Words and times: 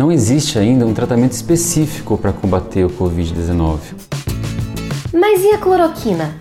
Não 0.00 0.10
existe 0.10 0.58
ainda 0.58 0.86
um 0.86 0.94
tratamento 0.94 1.32
específico 1.32 2.16
para 2.16 2.32
combater 2.32 2.86
o 2.86 2.88
Covid-19. 2.88 3.80
Mas 5.12 5.42
e 5.42 5.50
a 5.50 5.58
cloroquina? 5.58 6.40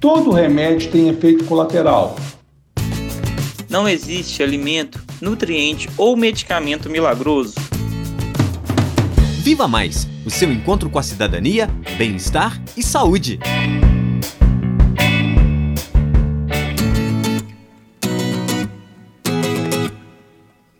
Todo 0.00 0.30
remédio 0.30 0.90
tem 0.90 1.10
efeito 1.10 1.44
colateral. 1.44 2.16
Não 3.68 3.86
existe 3.86 4.42
alimento, 4.42 5.04
nutriente 5.20 5.90
ou 5.98 6.16
medicamento 6.16 6.88
milagroso. 6.88 7.52
Viva 9.42 9.68
Mais 9.68 10.08
o 10.24 10.30
seu 10.30 10.50
encontro 10.50 10.88
com 10.88 10.98
a 10.98 11.02
cidadania, 11.02 11.68
bem-estar 11.98 12.58
e 12.74 12.82
saúde. 12.82 13.40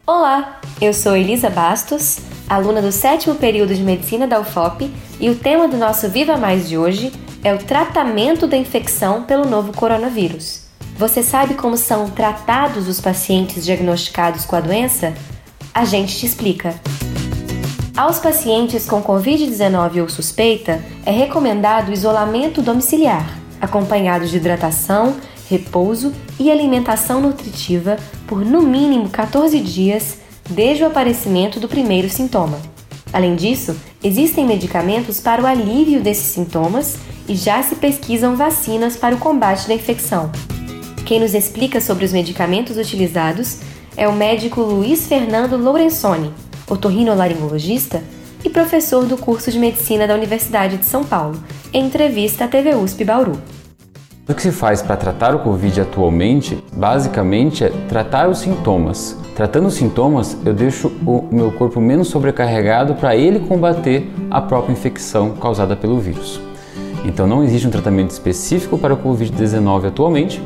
Olá, 0.07 0.62
eu 0.85 0.93
sou 0.93 1.17
Elisa 1.17 1.49
Bastos, 1.49 2.19
aluna 2.49 2.83
do 2.83 2.91
sétimo 2.91 3.37
período 3.37 3.73
de 3.73 3.85
medicina 3.85 4.27
da 4.27 4.41
UFOP, 4.41 4.93
e 5.21 5.31
o 5.31 5.37
tema 5.37 5.69
do 5.69 5.77
nosso 5.77 6.09
Viva 6.09 6.37
Mais 6.37 6.69
de 6.69 6.77
hoje 6.77 7.13
é 7.45 7.55
o 7.55 7.59
tratamento 7.59 8.49
da 8.49 8.57
infecção 8.57 9.23
pelo 9.23 9.45
novo 9.45 9.73
coronavírus. 9.73 10.65
Você 10.99 11.23
sabe 11.23 11.55
como 11.55 11.77
são 11.77 12.11
tratados 12.11 12.89
os 12.89 13.01
pacientes 13.01 13.65
diagnosticados 13.65 14.45
com 14.45 14.57
a 14.57 14.61
doença? 14.61 15.15
A 15.73 15.85
gente 15.85 16.19
te 16.19 16.27
explica. 16.27 16.75
Aos 17.97 18.19
pacientes 18.19 18.85
com 18.85 19.01
Covid-19 19.01 20.03
ou 20.03 20.09
suspeita, 20.09 20.85
é 21.07 21.13
recomendado 21.13 21.93
isolamento 21.93 22.61
domiciliar, 22.61 23.39
acompanhado 23.61 24.27
de 24.27 24.37
hidratação, 24.37 25.15
repouso 25.49 26.13
e 26.41 26.51
alimentação 26.51 27.21
nutritiva 27.21 27.97
por 28.27 28.45
no 28.45 28.61
mínimo 28.63 29.09
14 29.11 29.61
dias 29.61 30.22
desde 30.49 30.85
o 30.85 30.87
aparecimento 30.87 31.59
do 31.59 31.69
primeiro 31.69 32.09
sintoma. 32.09 32.61
Além 33.13 33.37
disso, 33.37 33.77
existem 34.03 34.47
medicamentos 34.47 35.21
para 35.21 35.43
o 35.43 35.47
alívio 35.47 36.01
desses 36.01 36.33
sintomas 36.33 36.97
e 37.29 37.37
já 37.37 37.63
se 37.63 37.77
pesquisam 37.77 38.37
vacinas 38.37 38.97
para 38.97 39.15
o 39.15 39.19
combate 39.19 39.69
da 39.69 39.75
infecção. 39.75 40.31
Quem 41.05 41.21
nos 41.21 41.35
explica 41.35 41.81
sobre 41.81 42.05
os 42.05 42.13
medicamentos 42.13 42.77
utilizados 42.77 43.59
é 43.97 44.09
o 44.09 44.13
médico 44.13 44.63
Luiz 44.63 45.07
Fernando 45.07 45.57
Lorenzoni, 45.57 46.33
otorrinolaringologista 46.69 48.03
e 48.45 48.49
professor 48.49 49.05
do 49.05 49.17
curso 49.17 49.51
de 49.51 49.59
medicina 49.59 50.07
da 50.07 50.15
Universidade 50.15 50.79
de 50.79 50.87
São 50.87 51.05
Paulo, 51.05 51.43
em 51.73 51.87
entrevista 51.87 52.45
à 52.45 52.49
TV 52.49 52.75
USP 52.75 53.05
Bauru. 53.05 53.41
O 54.29 54.35
que 54.35 54.41
se 54.41 54.53
faz 54.53 54.81
para 54.81 54.97
tratar 54.97 55.35
o 55.35 55.41
Covid 55.41 55.81
atualmente, 55.81 56.63
basicamente, 56.73 57.65
é 57.65 57.73
tratar 57.89 58.29
os 58.29 58.39
sintomas. 58.39 59.19
Tratando 59.35 59.67
os 59.67 59.75
sintomas, 59.75 60.37
eu 60.47 60.55
deixo 60.55 60.93
o 61.05 61.27
meu 61.33 61.51
corpo 61.51 61.81
menos 61.81 62.07
sobrecarregado 62.07 62.95
para 62.95 63.17
ele 63.17 63.41
combater 63.41 64.09
a 64.31 64.41
própria 64.41 64.73
infecção 64.73 65.31
causada 65.31 65.75
pelo 65.75 65.99
vírus. 65.99 66.41
Então 67.05 67.27
não 67.27 67.43
existe 67.43 67.67
um 67.67 67.71
tratamento 67.71 68.13
específico 68.13 68.79
para 68.79 68.95
o 68.95 68.97
Covid-19 68.97 69.89
atualmente, 69.89 70.41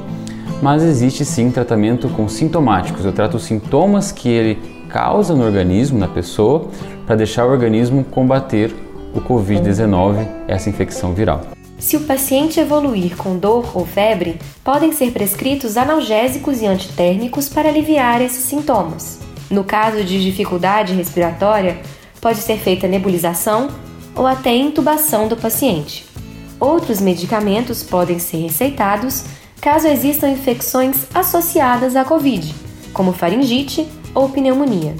mas 0.62 0.82
existe 0.82 1.22
sim 1.22 1.50
tratamento 1.50 2.08
com 2.08 2.26
sintomáticos. 2.28 3.04
Eu 3.04 3.12
trato 3.12 3.36
os 3.36 3.44
sintomas 3.44 4.10
que 4.10 4.30
ele 4.30 4.58
causa 4.88 5.34
no 5.34 5.44
organismo, 5.44 5.98
na 5.98 6.08
pessoa, 6.08 6.68
para 7.06 7.14
deixar 7.14 7.44
o 7.44 7.50
organismo 7.50 8.02
combater 8.04 8.74
o 9.14 9.20
Covid-19, 9.20 10.26
essa 10.48 10.70
infecção 10.70 11.12
viral. 11.12 11.55
Se 11.78 11.96
o 11.96 12.00
paciente 12.00 12.58
evoluir 12.58 13.16
com 13.16 13.38
dor 13.38 13.70
ou 13.76 13.86
febre, 13.86 14.38
podem 14.64 14.92
ser 14.92 15.12
prescritos 15.12 15.76
analgésicos 15.76 16.62
e 16.62 16.66
antitérmicos 16.66 17.48
para 17.48 17.68
aliviar 17.68 18.22
esses 18.22 18.44
sintomas. 18.44 19.20
No 19.50 19.62
caso 19.62 20.02
de 20.02 20.22
dificuldade 20.22 20.94
respiratória, 20.94 21.80
pode 22.20 22.38
ser 22.38 22.58
feita 22.58 22.88
nebulização 22.88 23.68
ou 24.14 24.26
até 24.26 24.54
intubação 24.56 25.28
do 25.28 25.36
paciente. 25.36 26.06
Outros 26.58 27.00
medicamentos 27.00 27.82
podem 27.82 28.18
ser 28.18 28.38
receitados 28.38 29.24
caso 29.60 29.86
existam 29.86 30.30
infecções 30.30 31.06
associadas 31.14 31.94
à 31.94 32.04
Covid, 32.04 32.54
como 32.92 33.12
faringite 33.12 33.86
ou 34.14 34.30
pneumonia. 34.30 34.96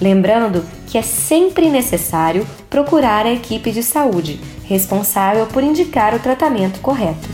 Lembrando 0.00 0.64
que 0.86 0.98
é 0.98 1.02
sempre 1.02 1.70
necessário 1.70 2.46
procurar 2.68 3.24
a 3.24 3.32
equipe 3.32 3.70
de 3.70 3.82
saúde, 3.82 4.40
responsável 4.66 5.46
por 5.46 5.62
indicar 5.62 6.14
o 6.14 6.18
tratamento 6.18 6.80
correto. 6.80 7.28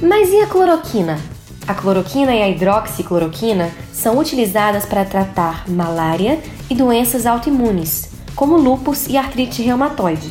Mas 0.00 0.30
e 0.30 0.40
a 0.40 0.46
cloroquina? 0.46 1.18
A 1.66 1.74
cloroquina 1.74 2.34
e 2.34 2.42
a 2.42 2.48
hidroxicloroquina 2.48 3.70
são 3.92 4.18
utilizadas 4.18 4.86
para 4.86 5.04
tratar 5.04 5.68
malária 5.68 6.38
e 6.70 6.74
doenças 6.74 7.26
autoimunes, 7.26 8.10
como 8.36 8.56
lúpus 8.56 9.08
e 9.08 9.16
artrite 9.16 9.62
reumatoide. 9.62 10.30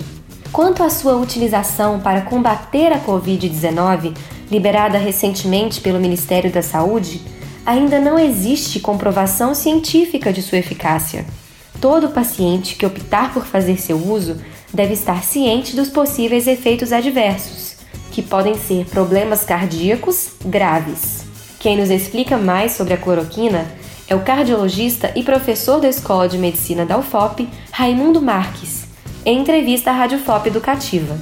Quanto 0.52 0.84
à 0.84 0.90
sua 0.90 1.18
utilização 1.18 2.00
para 2.00 2.22
combater 2.22 2.94
a 2.94 3.00
Covid-19, 3.00 4.16
liberada 4.50 4.98
recentemente 4.98 5.82
pelo 5.82 6.00
Ministério 6.00 6.50
da 6.50 6.62
Saúde, 6.62 7.22
ainda 7.66 8.00
não 8.00 8.18
existe 8.18 8.80
comprovação 8.80 9.54
científica 9.54 10.32
de 10.32 10.42
sua 10.42 10.60
eficácia. 10.60 11.26
Todo 11.82 12.10
paciente 12.10 12.76
que 12.76 12.86
optar 12.86 13.34
por 13.34 13.46
fazer 13.46 13.78
seu 13.78 13.98
uso 13.98 14.38
deve 14.74 14.94
estar 14.94 15.24
ciente 15.24 15.76
dos 15.76 15.90
possíveis 15.90 16.48
efeitos 16.48 16.92
adversos, 16.92 17.76
que 18.12 18.22
podem 18.22 18.56
ser 18.56 18.86
problemas 18.86 19.44
cardíacos 19.44 20.36
graves. 20.46 21.26
Quem 21.60 21.78
nos 21.78 21.90
explica 21.90 22.38
mais 22.38 22.74
sobre 22.74 22.94
a 22.94 22.98
cloroquina 22.98 23.66
é 24.08 24.16
o 24.16 24.22
cardiologista 24.22 25.12
e 25.16 25.24
professor 25.24 25.80
da 25.80 25.90
Escola 25.90 26.28
de 26.28 26.38
Medicina 26.38 26.86
da 26.86 26.98
UFOP, 26.98 27.48
Raimundo 27.72 28.22
Marques, 28.22 28.86
em 29.26 29.40
entrevista 29.40 29.92
à 29.92 29.94
Rádio 29.94 30.20
FOP 30.20 30.48
Educativa. 30.48 31.18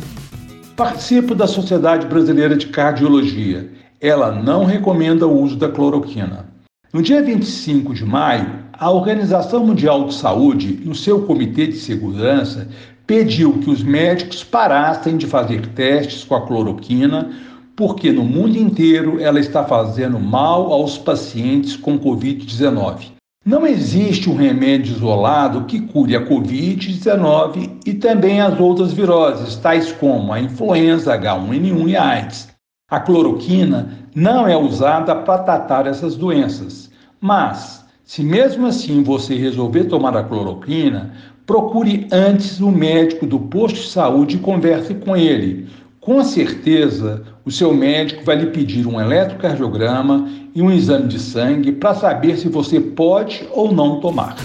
Participo 0.76 1.34
da 1.34 1.48
Sociedade 1.48 2.08
Brasileira 2.08 2.58
de 2.58 2.68
Cardiologia 2.68 3.84
ela 4.04 4.34
não 4.34 4.66
recomenda 4.66 5.26
o 5.26 5.42
uso 5.42 5.56
da 5.56 5.70
cloroquina. 5.70 6.46
No 6.92 7.02
dia 7.02 7.24
25 7.24 7.94
de 7.94 8.04
maio, 8.04 8.63
a 8.84 8.92
Organização 8.92 9.66
Mundial 9.66 10.08
de 10.08 10.14
Saúde, 10.14 10.82
no 10.84 10.94
seu 10.94 11.22
Comitê 11.22 11.68
de 11.68 11.78
Segurança, 11.78 12.68
pediu 13.08 13.60
que 13.60 13.70
os 13.70 13.82
médicos 13.82 14.44
parassem 14.44 15.16
de 15.16 15.26
fazer 15.26 15.68
testes 15.68 16.26
com 16.26 16.36
a 16.36 16.46
cloroquina, 16.46 17.32
porque 17.78 18.12
no 18.12 18.26
mundo 18.26 18.58
inteiro 18.58 19.22
ela 19.22 19.40
está 19.40 19.64
fazendo 19.64 20.20
mal 20.20 20.74
aos 20.74 20.98
pacientes 20.98 21.78
com 21.78 21.98
Covid-19. 21.98 23.14
Não 23.46 23.66
existe 23.66 24.30
um 24.30 24.36
remédio 24.36 24.94
isolado 24.98 25.64
que 25.64 25.80
cure 25.80 26.18
a 26.18 26.28
Covid-19 26.28 27.80
e 27.86 27.94
também 27.94 28.42
as 28.42 28.60
outras 28.60 28.92
viroses, 28.92 29.56
tais 29.56 29.94
como 29.94 30.34
a 30.34 30.42
influenza, 30.42 31.18
H1N1 31.18 31.88
e 31.88 31.96
AIDS. 31.96 32.50
A 32.92 33.00
cloroquina 33.00 33.98
não 34.14 34.46
é 34.46 34.58
usada 34.58 35.16
para 35.16 35.42
tratar 35.42 35.88
essas 35.88 36.18
doenças, 36.18 36.92
mas 37.22 37.83
se 38.06 38.24
mesmo 38.24 38.68
assim 38.68 39.02
você 39.04 39.36
resolver 39.36 39.86
tomar 39.86 40.16
a 40.16 40.24
cloroquina, 40.24 41.14
procure 41.46 42.08
antes 42.12 42.60
o 42.60 42.72
médico 42.72 43.26
do 43.26 43.40
posto 43.40 43.82
de 43.82 43.88
saúde 43.88 44.36
e 44.36 44.40
converse 44.40 44.94
com 44.94 45.16
ele. 45.16 45.68
Com 46.00 46.24
certeza, 46.24 47.24
o 47.46 47.52
seu 47.52 47.74
médico 47.74 48.24
vai 48.26 48.36
lhe 48.36 48.48
pedir 48.48 48.86
um 48.86 49.00
eletrocardiograma 49.00 50.30
e 50.54 50.62
um 50.62 50.70
exame 50.70 51.08
de 51.08 51.20
sangue 51.20 51.72
para 51.72 51.96
saber 51.96 52.38
se 52.38 52.50
você 52.50 52.80
pode 52.80 53.48
ou 53.52 53.72
não 53.72 54.00
tomar. 54.00 54.36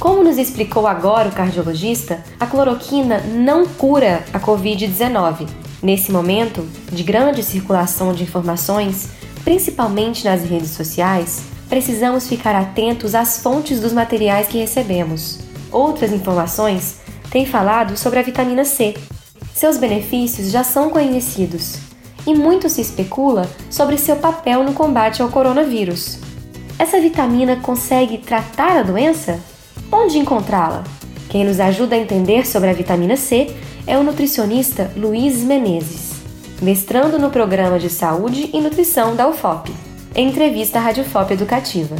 Como 0.00 0.22
nos 0.22 0.38
explicou 0.38 0.86
agora 0.86 1.28
o 1.28 1.32
cardiologista, 1.32 2.22
a 2.38 2.46
cloroquina 2.46 3.20
não 3.20 3.66
cura 3.66 4.24
a 4.32 4.40
Covid-19 4.40 5.64
Nesse 5.84 6.10
momento 6.10 6.66
de 6.90 7.02
grande 7.02 7.42
circulação 7.42 8.14
de 8.14 8.22
informações, 8.22 9.10
principalmente 9.44 10.24
nas 10.24 10.42
redes 10.42 10.70
sociais, 10.70 11.42
precisamos 11.74 12.28
ficar 12.28 12.54
atentos 12.54 13.16
às 13.16 13.38
fontes 13.38 13.80
dos 13.80 13.92
materiais 13.92 14.46
que 14.46 14.58
recebemos. 14.58 15.40
Outras 15.72 16.12
informações 16.12 17.00
têm 17.32 17.44
falado 17.44 17.96
sobre 17.96 18.20
a 18.20 18.22
vitamina 18.22 18.64
C. 18.64 18.94
Seus 19.52 19.76
benefícios 19.76 20.52
já 20.52 20.62
são 20.62 20.88
conhecidos 20.88 21.78
e 22.24 22.32
muito 22.32 22.68
se 22.68 22.80
especula 22.80 23.50
sobre 23.68 23.98
seu 23.98 24.14
papel 24.14 24.62
no 24.62 24.72
combate 24.72 25.20
ao 25.20 25.30
coronavírus. 25.30 26.20
Essa 26.78 27.00
vitamina 27.00 27.56
consegue 27.56 28.18
tratar 28.18 28.76
a 28.76 28.82
doença? 28.84 29.40
Onde 29.90 30.16
encontrá-la? 30.16 30.84
Quem 31.28 31.44
nos 31.44 31.58
ajuda 31.58 31.96
a 31.96 31.98
entender 31.98 32.46
sobre 32.46 32.70
a 32.70 32.72
vitamina 32.72 33.16
C 33.16 33.52
é 33.84 33.98
o 33.98 34.04
nutricionista 34.04 34.92
Luiz 34.96 35.38
Menezes, 35.38 36.22
mestrando 36.62 37.18
no 37.18 37.30
Programa 37.30 37.80
de 37.80 37.90
Saúde 37.90 38.48
e 38.52 38.60
Nutrição 38.60 39.16
da 39.16 39.26
UFOP. 39.26 39.72
Entrevista 40.16 40.78
à 40.78 41.32
Educativa. 41.32 41.96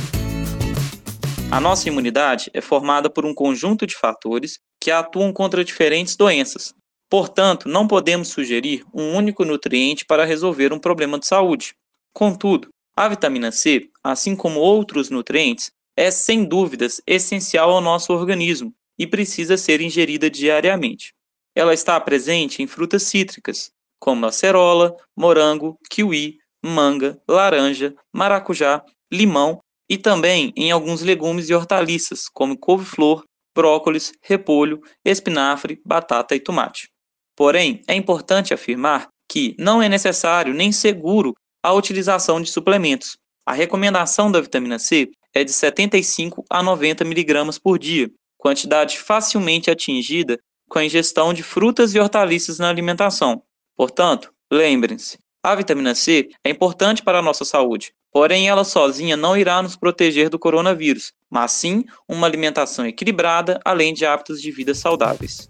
A 1.50 1.58
nossa 1.58 1.88
imunidade 1.88 2.48
é 2.54 2.60
formada 2.60 3.10
por 3.10 3.26
um 3.26 3.34
conjunto 3.34 3.88
de 3.88 3.96
fatores 3.96 4.60
que 4.80 4.92
atuam 4.92 5.32
contra 5.32 5.64
diferentes 5.64 6.14
doenças. 6.14 6.72
Portanto, 7.10 7.68
não 7.68 7.88
podemos 7.88 8.28
sugerir 8.28 8.84
um 8.94 9.16
único 9.16 9.44
nutriente 9.44 10.04
para 10.04 10.24
resolver 10.24 10.72
um 10.72 10.78
problema 10.78 11.18
de 11.18 11.26
saúde. 11.26 11.74
Contudo, 12.12 12.68
a 12.96 13.08
vitamina 13.08 13.50
C, 13.50 13.90
assim 14.00 14.36
como 14.36 14.60
outros 14.60 15.10
nutrientes, 15.10 15.72
é, 15.96 16.08
sem 16.08 16.44
dúvidas, 16.44 17.00
essencial 17.04 17.72
ao 17.72 17.80
nosso 17.80 18.12
organismo 18.12 18.72
e 18.96 19.08
precisa 19.08 19.56
ser 19.56 19.80
ingerida 19.80 20.30
diariamente. 20.30 21.12
Ela 21.52 21.74
está 21.74 21.98
presente 21.98 22.62
em 22.62 22.68
frutas 22.68 23.02
cítricas, 23.02 23.72
como 23.98 24.24
acerola, 24.24 24.94
morango, 25.16 25.76
kiwi, 25.90 26.38
manga, 26.64 27.20
laranja, 27.28 27.94
maracujá, 28.12 28.82
limão 29.12 29.60
e 29.88 29.98
também 29.98 30.52
em 30.56 30.72
alguns 30.72 31.02
legumes 31.02 31.50
e 31.50 31.54
hortaliças, 31.54 32.28
como 32.32 32.58
couve-flor, 32.58 33.22
brócolis, 33.54 34.12
repolho, 34.22 34.80
espinafre, 35.04 35.80
batata 35.84 36.34
e 36.34 36.40
tomate. 36.40 36.88
Porém, 37.36 37.82
é 37.86 37.94
importante 37.94 38.54
afirmar 38.54 39.08
que 39.28 39.54
não 39.58 39.82
é 39.82 39.88
necessário 39.88 40.54
nem 40.54 40.72
seguro 40.72 41.34
a 41.62 41.72
utilização 41.72 42.40
de 42.40 42.50
suplementos. 42.50 43.16
A 43.46 43.52
recomendação 43.52 44.32
da 44.32 44.40
vitamina 44.40 44.78
C 44.78 45.10
é 45.34 45.44
de 45.44 45.52
75 45.52 46.44
a 46.48 46.62
90 46.62 47.04
mg 47.04 47.60
por 47.62 47.78
dia, 47.78 48.10
quantidade 48.38 48.98
facilmente 48.98 49.70
atingida 49.70 50.38
com 50.68 50.78
a 50.78 50.84
ingestão 50.84 51.34
de 51.34 51.42
frutas 51.42 51.94
e 51.94 52.00
hortaliças 52.00 52.58
na 52.58 52.68
alimentação. 52.68 53.42
Portanto, 53.76 54.32
lembrem-se, 54.50 55.18
a 55.44 55.54
vitamina 55.54 55.94
C 55.94 56.30
é 56.42 56.48
importante 56.48 57.02
para 57.02 57.18
a 57.18 57.22
nossa 57.22 57.44
saúde, 57.44 57.92
porém 58.10 58.48
ela 58.48 58.64
sozinha 58.64 59.14
não 59.14 59.36
irá 59.36 59.60
nos 59.60 59.76
proteger 59.76 60.30
do 60.30 60.38
coronavírus, 60.38 61.12
mas 61.30 61.52
sim 61.52 61.84
uma 62.08 62.26
alimentação 62.26 62.86
equilibrada, 62.86 63.60
além 63.62 63.92
de 63.92 64.06
hábitos 64.06 64.40
de 64.40 64.50
vida 64.50 64.74
saudáveis. 64.74 65.46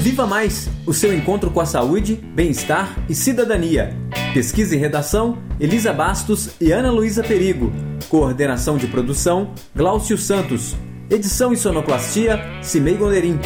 Viva 0.00 0.26
Mais, 0.26 0.66
o 0.86 0.94
seu 0.94 1.12
encontro 1.12 1.50
com 1.50 1.60
a 1.60 1.66
saúde, 1.66 2.14
bem-estar 2.14 3.04
e 3.06 3.14
cidadania. 3.14 3.94
Pesquisa 4.32 4.74
e 4.74 4.78
redação, 4.78 5.36
Elisa 5.60 5.92
Bastos 5.92 6.52
e 6.58 6.72
Ana 6.72 6.90
Luísa 6.90 7.22
Perigo. 7.22 7.70
Coordenação 8.08 8.78
de 8.78 8.86
produção, 8.86 9.52
Glaucio 9.76 10.16
Santos. 10.16 10.74
Edição 11.10 11.52
e 11.52 11.56
sonoplastia, 11.56 12.40
Cimei 12.62 12.94
Golerim. 12.94 13.38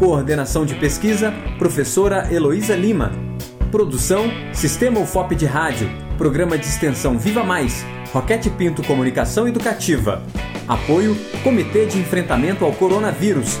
Coordenação 0.00 0.66
de 0.66 0.74
pesquisa, 0.74 1.32
professora 1.60 2.26
Heloísa 2.34 2.74
Lima. 2.74 3.12
Produção, 3.70 4.24
Sistema 4.52 4.98
UFOP 4.98 5.36
de 5.36 5.46
Rádio. 5.46 5.88
Programa 6.18 6.58
de 6.58 6.66
extensão 6.66 7.20
Viva 7.20 7.44
Mais. 7.44 7.86
Roquete 8.12 8.50
Pinto 8.50 8.82
Comunicação 8.82 9.46
Educativa. 9.46 10.24
Apoio, 10.66 11.16
Comitê 11.44 11.86
de 11.86 12.00
Enfrentamento 12.00 12.64
ao 12.64 12.72
Coronavírus. 12.72 13.60